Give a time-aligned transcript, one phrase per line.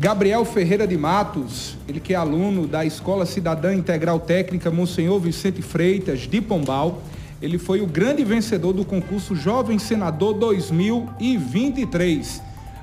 [0.00, 5.60] Gabriel Ferreira de Matos, ele que é aluno da Escola Cidadã Integral Técnica Monsenhor Vicente
[5.60, 7.02] Freitas, de Pombal.
[7.42, 12.40] Ele foi o grande vencedor do concurso Jovem Senador 2023.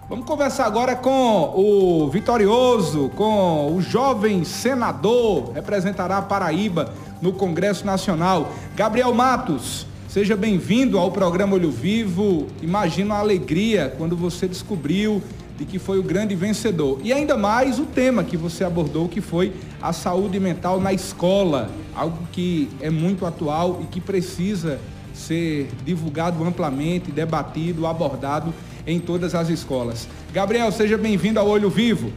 [0.09, 7.85] Vamos conversar agora com o vitorioso, com o jovem senador, representará a Paraíba no Congresso
[7.85, 9.87] Nacional, Gabriel Matos.
[10.09, 12.47] Seja bem-vindo ao programa Olho Vivo.
[12.61, 15.23] Imagino a alegria quando você descobriu
[15.57, 16.99] de que foi o grande vencedor.
[17.03, 21.69] E ainda mais o tema que você abordou, que foi a saúde mental na escola,
[21.93, 24.79] algo que é muito atual e que precisa
[25.13, 28.53] ser divulgado amplamente, debatido, abordado
[28.85, 30.07] em todas as escolas.
[30.33, 32.11] Gabriel, seja bem-vindo ao Olho Vivo.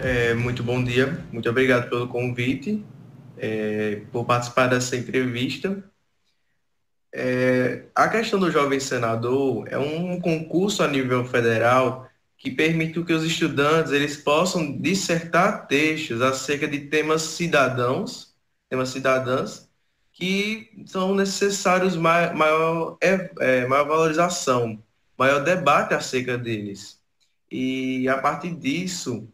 [0.00, 2.84] É, muito bom dia, muito obrigado pelo convite,
[3.38, 5.82] é, por participar dessa entrevista.
[7.18, 13.12] É, a questão do jovem senador é um concurso a nível federal que permite que
[13.12, 18.36] os estudantes eles possam dissertar textos acerca de temas cidadãos,
[18.68, 19.66] temas cidadãs,
[20.12, 24.82] que são necessários maior, é, é, maior valorização,
[25.18, 27.00] maior debate acerca deles.
[27.50, 29.26] E a partir disso,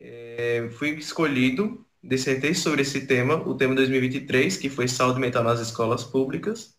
[0.00, 5.60] é, fui escolhido, dissertei sobre esse tema, o tema 2023, que foi saúde mental nas
[5.60, 6.75] escolas públicas,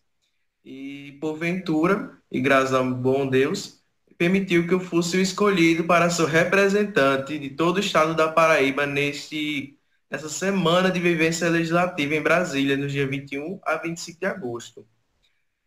[0.64, 3.82] e porventura, e graças ao bom Deus,
[4.18, 8.84] permitiu que eu fosse o escolhido para ser representante de todo o estado da Paraíba
[8.84, 9.78] neste,
[10.10, 14.86] nessa semana de vivência legislativa em Brasília, no dia 21 a 25 de agosto.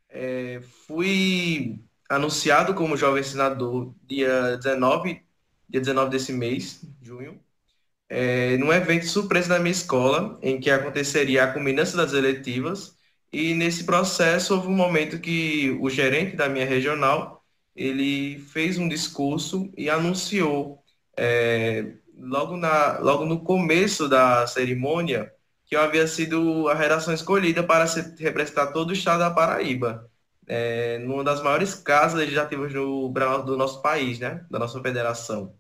[0.10, 5.24] É, fui anunciado como jovem senador dia 19,
[5.70, 7.40] dia 19 desse mês, junho,
[8.10, 12.98] é, num evento surpresa na minha escola, em que aconteceria a culminância das eletivas
[13.32, 17.44] e nesse processo houve um momento que o gerente da minha regional
[17.76, 20.84] ele fez um discurso e anunciou
[21.18, 25.34] é, logo, na, logo no começo da cerimônia
[25.66, 30.10] que eu havia sido a redação escolhida para se, representar todo o estado da Paraíba,
[30.46, 33.08] é, numa das maiores casas legislativas do,
[33.46, 35.56] do nosso país, né, da nossa federação.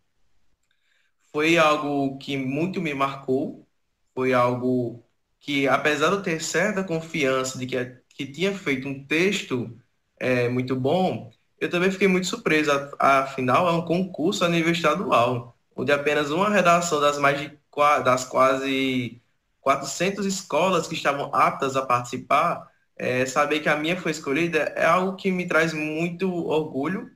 [1.31, 3.65] Foi algo que muito me marcou,
[4.13, 5.01] foi algo
[5.41, 9.77] que, apesar de eu ter certa confiança de que, que tinha feito um texto
[10.19, 12.71] é, muito bom, eu também fiquei muito surpreso.
[12.99, 17.59] Afinal, é um concurso a nível estadual, onde apenas uma redação das mais de
[18.03, 19.21] das quase
[19.61, 24.85] 400 escolas que estavam aptas a participar, é, saber que a minha foi escolhida é
[24.85, 27.09] algo que me traz muito orgulho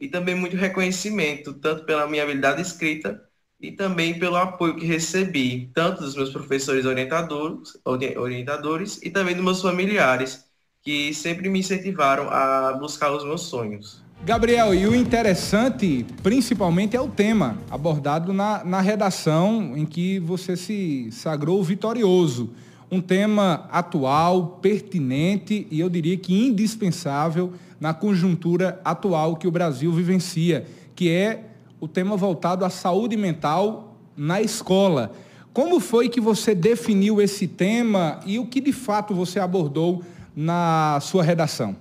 [0.00, 3.25] e também muito reconhecimento, tanto pela minha habilidade escrita,
[3.60, 9.44] e também pelo apoio que recebi, tanto dos meus professores orientadores, orientadores e também dos
[9.44, 10.44] meus familiares,
[10.82, 14.04] que sempre me incentivaram a buscar os meus sonhos.
[14.24, 20.56] Gabriel, e o interessante, principalmente, é o tema abordado na, na redação em que você
[20.56, 22.50] se sagrou vitorioso.
[22.90, 29.92] Um tema atual, pertinente e eu diria que indispensável na conjuntura atual que o Brasil
[29.92, 31.55] vivencia, que é
[31.86, 35.12] o tema voltado à saúde mental na escola.
[35.52, 40.02] Como foi que você definiu esse tema e o que de fato você abordou
[40.34, 41.76] na sua redação?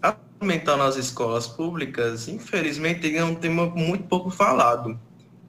[0.00, 4.98] A saúde mental nas escolas públicas, infelizmente, é um tema muito pouco falado.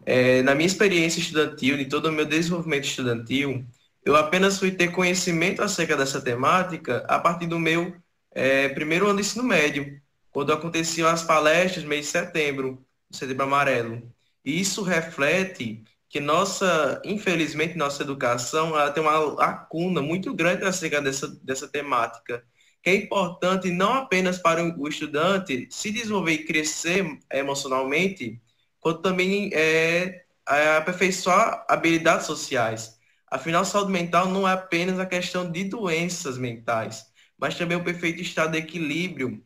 [0.04, 3.64] É, na minha experiência estudantil, de todo o meu desenvolvimento estudantil,
[4.04, 7.94] eu apenas fui ter conhecimento acerca dessa temática a partir do meu
[8.34, 10.02] é, primeiro ano de ensino médio,
[10.32, 12.84] quando aconteciam as palestras mês de setembro,
[13.18, 14.12] setembro amarelo.
[14.44, 21.02] E isso reflete que nossa, infelizmente, nossa educação ela tem uma lacuna muito grande acerca
[21.02, 22.44] dessa, dessa temática,
[22.84, 28.42] que é importante não apenas para o estudante se desenvolver e crescer emocionalmente,
[28.80, 33.00] quanto também é, é aperfeiçoar habilidades sociais.
[33.28, 37.06] Afinal, saúde mental não é apenas a questão de doenças mentais,
[37.38, 39.42] mas também o perfeito estado de equilíbrio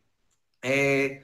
[0.64, 1.22] é,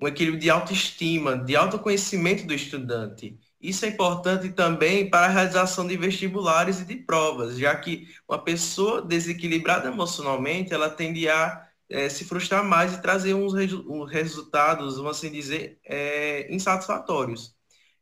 [0.00, 3.38] um equilíbrio de autoestima, de autoconhecimento do estudante.
[3.60, 8.42] Isso é importante também para a realização de vestibulares e de provas, já que uma
[8.42, 14.96] pessoa desequilibrada emocionalmente, ela tende a é, se frustrar mais e trazer uns, uns resultados,
[14.96, 17.56] vamos assim dizer, é, insatisfatórios.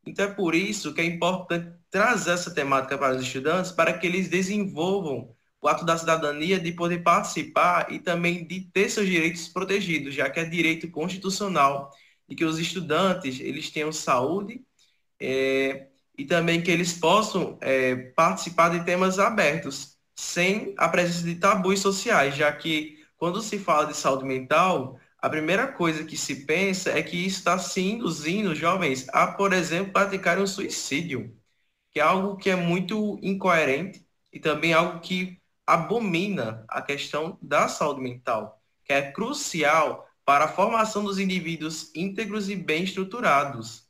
[0.05, 4.06] Então é por isso que é importante trazer essa temática para os estudantes, para que
[4.06, 5.36] eles desenvolvam
[5.67, 10.31] o ato da cidadania de poder participar e também de ter seus direitos protegidos, já
[10.31, 11.91] que é direito constitucional
[12.29, 14.65] de que os estudantes eles tenham saúde
[15.21, 21.35] é, e também que eles possam é, participar de temas abertos, sem a presença de
[21.35, 26.47] tabus sociais, já que quando se fala de saúde mental, a primeira coisa que se
[26.47, 31.37] pensa é que está se induzindo jovens a, por exemplo, praticarem um suicídio,
[31.91, 37.69] que é algo que é muito incoerente e também algo que abomina a questão da
[37.69, 43.87] saúde mental, que é crucial para a formação dos indivíduos íntegros e bem estruturados.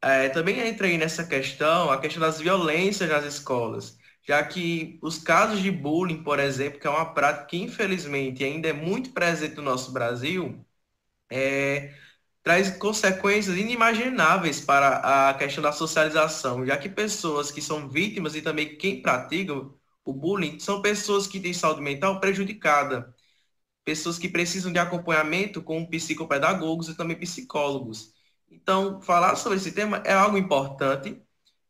[0.00, 5.60] É, também entrei nessa questão, a questão das violências nas escolas, já que os casos
[5.62, 9.62] de bullying, por exemplo, que é uma prática que infelizmente ainda é muito presente no
[9.62, 10.64] nosso Brasil,
[11.30, 11.94] é,
[12.42, 18.42] traz consequências inimagináveis para a questão da socialização, já que pessoas que são vítimas e
[18.42, 19.54] também quem pratica
[20.06, 23.14] o bullying são pessoas que têm saúde mental prejudicada,
[23.84, 28.14] pessoas que precisam de acompanhamento com psicopedagogos e também psicólogos.
[28.50, 31.20] Então, falar sobre esse tema é algo importante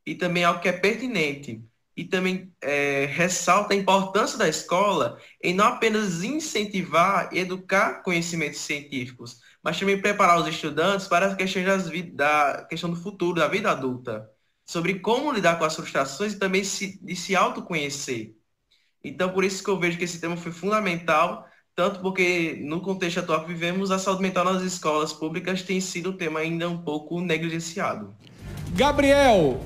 [0.04, 1.64] e também algo que é pertinente.
[1.96, 8.60] E também é, ressalta a importância da escola em não apenas incentivar e educar conhecimentos
[8.60, 13.48] científicos, mas também preparar os estudantes para as questões das, da questão do futuro, da
[13.48, 14.30] vida adulta
[14.66, 18.34] sobre como lidar com as frustrações e também se, de se autoconhecer.
[19.02, 21.46] Então, por isso que eu vejo que esse tema foi fundamental,
[21.76, 26.10] tanto porque no contexto atual que vivemos, a saúde mental nas escolas públicas tem sido
[26.10, 28.12] um tema ainda um pouco negligenciado.
[28.74, 29.60] Gabriel,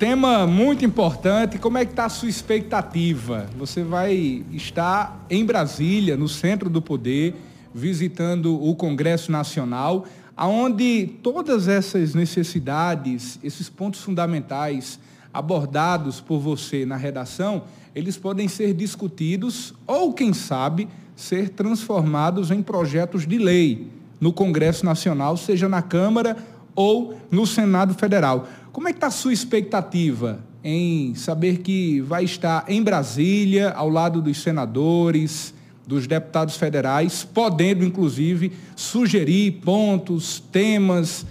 [0.00, 1.56] tema muito importante.
[1.58, 3.48] Como é que está a sua expectativa?
[3.56, 7.36] Você vai estar em Brasília, no centro do poder,
[7.72, 10.04] visitando o Congresso Nacional
[10.40, 14.98] aonde todas essas necessidades, esses pontos fundamentais
[15.34, 17.64] abordados por você na redação,
[17.94, 23.88] eles podem ser discutidos ou, quem sabe, ser transformados em projetos de lei
[24.18, 26.34] no Congresso Nacional, seja na Câmara
[26.74, 28.48] ou no Senado Federal.
[28.72, 33.90] Como é que está a sua expectativa em saber que vai estar em Brasília, ao
[33.90, 35.52] lado dos senadores,
[35.90, 41.26] dos deputados federais, podendo, inclusive, sugerir pontos, temas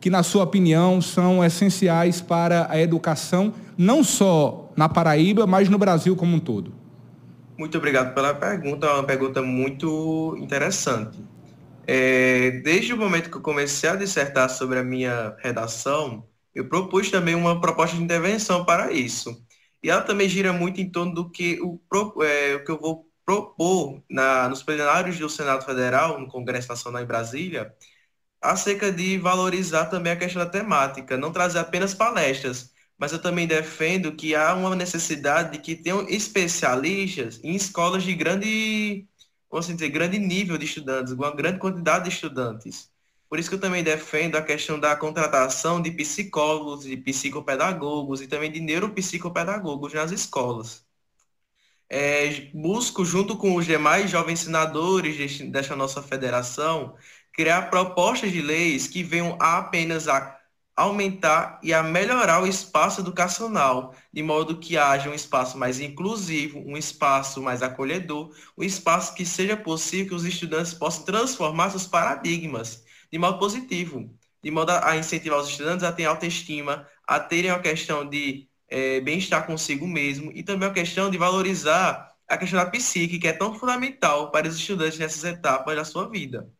[0.00, 5.78] que, na sua opinião, são essenciais para a educação, não só na Paraíba, mas no
[5.78, 6.74] Brasil como um todo.
[7.56, 11.16] Muito obrigado pela pergunta, é uma pergunta muito interessante.
[11.86, 17.12] É, desde o momento que eu comecei a dissertar sobre a minha redação, eu propus
[17.12, 19.40] também uma proposta de intervenção para isso.
[19.80, 21.78] E ela também gira muito em torno do que o,
[22.24, 27.02] é, o que eu vou propor na, nos plenários do Senado Federal, no Congresso Nacional
[27.02, 27.74] em Brasília,
[28.40, 33.46] acerca de valorizar também a questão da temática, não trazer apenas palestras, mas eu também
[33.46, 39.08] defendo que há uma necessidade de que tenham especialistas em escolas de grande,
[39.50, 42.90] vamos dizer, grande nível de estudantes, uma grande quantidade de estudantes.
[43.28, 48.28] Por isso que eu também defendo a questão da contratação de psicólogos, de psicopedagogos e
[48.28, 50.83] também de neuropsicopedagogos nas escolas
[51.90, 56.96] é, busco, junto com os demais jovens senadores desta nossa federação,
[57.32, 60.38] criar propostas de leis que venham apenas a
[60.76, 66.58] aumentar e a melhorar o espaço educacional, de modo que haja um espaço mais inclusivo,
[66.66, 71.86] um espaço mais acolhedor, um espaço que seja possível que os estudantes possam transformar seus
[71.86, 74.10] paradigmas de modo positivo,
[74.42, 79.00] de modo a incentivar os estudantes a terem autoestima, a terem a questão de é,
[79.00, 83.32] bem-estar consigo mesmo e também a questão de valorizar a questão da psique, que é
[83.32, 86.50] tão fundamental para os estudantes nessas etapas da sua vida.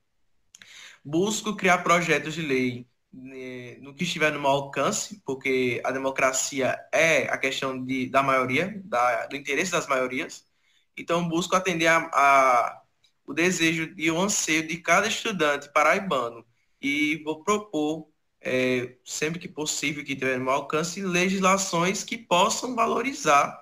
[1.05, 6.79] Busco criar projetos de lei né, no que estiver no meu alcance, porque a democracia
[6.93, 10.47] é a questão de, da maioria, da, do interesse das maiorias.
[10.97, 12.83] Então, busco atender a, a,
[13.27, 16.47] o desejo e o anseio de cada estudante paraibano
[16.81, 18.09] e vou propor
[18.45, 23.61] é, sempre que possível, que tiver no alcance, legislações que possam valorizar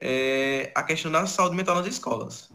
[0.00, 2.50] é, a questão da saúde mental nas escolas.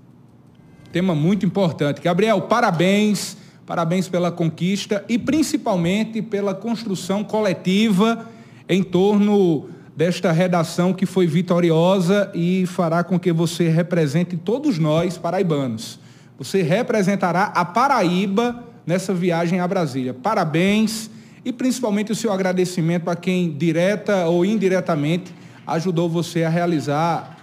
[0.91, 2.01] Tema muito importante.
[2.01, 8.27] Gabriel, parabéns, parabéns pela conquista e principalmente pela construção coletiva
[8.67, 15.17] em torno desta redação que foi vitoriosa e fará com que você represente todos nós
[15.17, 15.99] paraibanos.
[16.37, 20.13] Você representará a Paraíba nessa viagem a Brasília.
[20.13, 21.09] Parabéns
[21.47, 25.33] e principalmente o seu agradecimento a quem direta ou indiretamente
[25.65, 27.37] ajudou você a realizar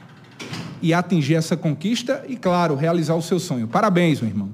[0.83, 3.67] e atingir essa conquista e, claro, realizar o seu sonho.
[3.67, 4.53] Parabéns, meu irmão.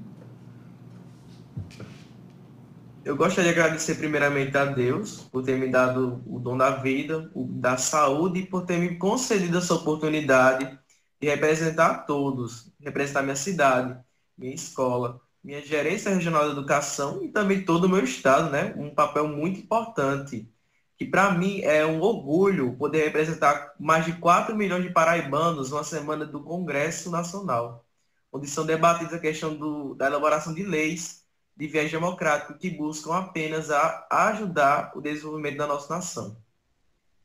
[3.04, 7.28] Eu gostaria de agradecer primeiramente a Deus por ter me dado o dom da vida,
[7.35, 10.78] da saúde e por ter me concedido essa oportunidade
[11.21, 13.99] de representar todos, representar minha cidade,
[14.38, 18.75] minha escola, minha gerência regional de educação e também todo o meu estado, né?
[18.77, 20.49] Um papel muito importante,
[20.97, 25.85] que para mim é um orgulho poder representar mais de 4 milhões de paraibanos numa
[25.85, 27.87] semana do Congresso Nacional,
[28.33, 31.25] onde são debatidas a questão do, da elaboração de leis
[31.57, 36.37] de viés democrático que buscam apenas a ajudar o desenvolvimento da nossa nação.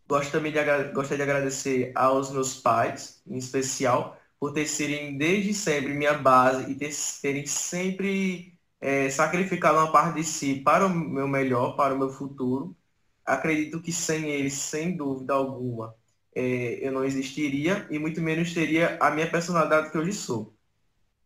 [0.07, 5.55] Gosto também de, gostaria de agradecer aos meus pais, em especial, por ter serem desde
[5.55, 10.89] sempre minha base e ter, terem sempre é, sacrificado uma parte de si para o
[10.89, 12.75] meu melhor, para o meu futuro.
[13.25, 15.95] Acredito que sem eles, sem dúvida alguma,
[16.35, 20.53] é, eu não existiria e muito menos teria a minha personalidade que hoje sou.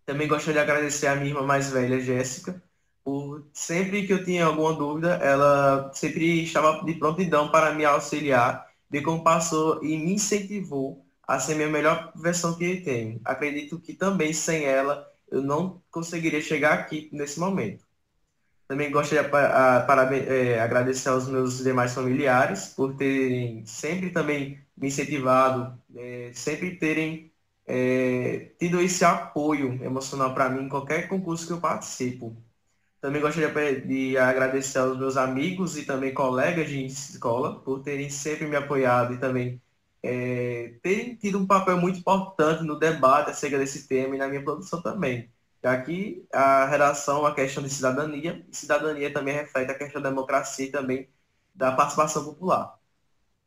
[0.05, 2.63] Também gostaria de agradecer a minha irmã mais velha, Jéssica,
[3.03, 8.65] por sempre que eu tinha alguma dúvida, ela sempre estava de prontidão para me auxiliar,
[8.89, 13.21] de como passou e me incentivou a ser minha melhor versão que eu tenho.
[13.23, 17.85] Acredito que também sem ela eu não conseguiria chegar aqui nesse momento.
[18.67, 24.87] Também gostaria de para, é, agradecer aos meus demais familiares por terem sempre também me
[24.87, 27.31] incentivado, é, sempre terem
[27.67, 32.35] é, tido esse apoio emocional para mim em qualquer concurso que eu participo.
[32.99, 38.47] Também gostaria de agradecer aos meus amigos e também colegas de escola por terem sempre
[38.47, 39.61] me apoiado e também
[40.03, 44.43] é, terem tido um papel muito importante no debate acerca desse tema e na minha
[44.43, 45.29] produção também.
[45.63, 50.09] Já que a redação é a questão de cidadania, cidadania também reflete a questão da
[50.09, 51.09] democracia e também
[51.53, 52.77] da participação popular.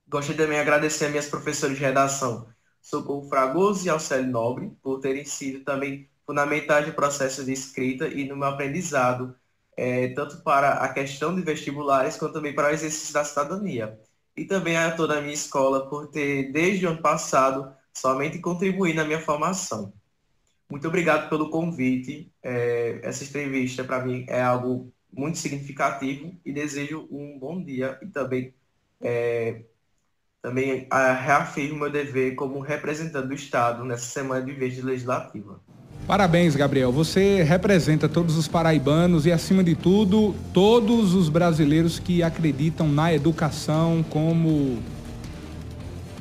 [0.06, 2.48] Gostaria também de agradecer a minhas professoras de redação,
[2.82, 8.28] Socorro Fragoso e Alcélio Nobre, por terem sido também fundamentais no processo de escrita e
[8.28, 9.34] no meu aprendizado
[9.76, 13.98] é, tanto para a questão de vestibulares, quanto também para o exercício da cidadania.
[14.36, 18.96] E também a toda a minha escola por ter, desde o ano passado, somente contribuído
[18.96, 19.92] na minha formação.
[20.70, 22.32] Muito obrigado pelo convite.
[22.42, 28.06] É, essa entrevista, para mim, é algo muito significativo e desejo um bom dia e
[28.06, 28.54] também,
[29.00, 29.64] é,
[30.40, 35.60] também reafirmo meu dever como representante do Estado nessa semana de vez legislativa.
[36.12, 36.92] Parabéns, Gabriel.
[36.92, 43.14] Você representa todos os paraibanos e, acima de tudo, todos os brasileiros que acreditam na
[43.14, 44.76] educação como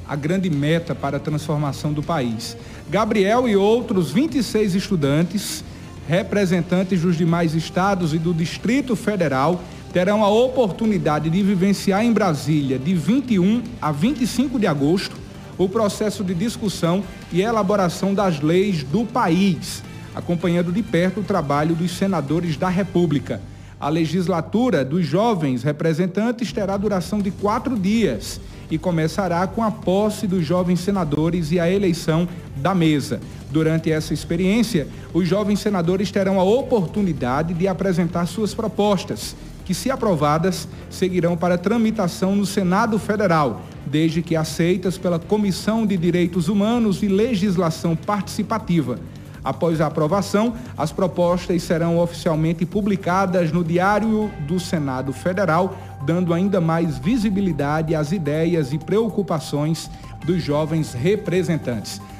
[0.07, 2.55] a grande meta para a transformação do país.
[2.89, 5.62] Gabriel e outros 26 estudantes,
[6.07, 12.79] representantes dos demais estados e do Distrito Federal, terão a oportunidade de vivenciar em Brasília,
[12.79, 15.17] de 21 a 25 de agosto,
[15.58, 21.75] o processo de discussão e elaboração das leis do país, acompanhando de perto o trabalho
[21.75, 23.41] dos senadores da República.
[23.79, 28.39] A legislatura dos jovens representantes terá duração de quatro dias
[28.70, 33.20] e começará com a posse dos jovens senadores e a eleição da mesa.
[33.50, 39.91] Durante essa experiência, os jovens senadores terão a oportunidade de apresentar suas propostas, que, se
[39.91, 47.03] aprovadas, seguirão para tramitação no Senado Federal, desde que aceitas pela Comissão de Direitos Humanos
[47.03, 48.98] e Legislação Participativa.
[49.43, 56.62] Após a aprovação, as propostas serão oficialmente publicadas no Diário do Senado Federal, dando ainda
[56.62, 59.89] mais visibilidade às ideias e preocupações
[60.25, 62.01] dos jovens representantes.